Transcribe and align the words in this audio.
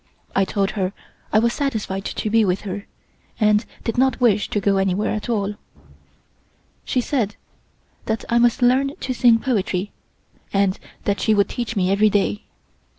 I 0.35 0.45
told 0.45 0.71
her 0.71 0.93
I 1.31 1.37
was 1.37 1.53
satisfied 1.53 2.05
to 2.05 2.29
be 2.31 2.43
with 2.43 2.61
her, 2.61 2.87
and 3.39 3.63
did 3.83 3.99
not 3.99 4.19
wish 4.19 4.49
to 4.49 4.59
go 4.59 4.77
anywhere 4.77 5.11
at 5.11 5.29
all. 5.29 5.53
She 6.83 7.01
said 7.01 7.35
that 8.05 8.25
I 8.27 8.39
must 8.39 8.63
learn 8.63 8.95
to 8.99 9.13
sing 9.13 9.37
poetry 9.37 9.91
and 10.51 10.79
that 11.03 11.19
she 11.19 11.35
would 11.35 11.49
teach 11.49 11.75
me 11.75 11.91
every 11.91 12.09
day. 12.09 12.45